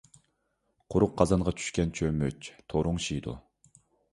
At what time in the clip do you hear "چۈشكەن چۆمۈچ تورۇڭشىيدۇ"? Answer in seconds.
1.59-3.37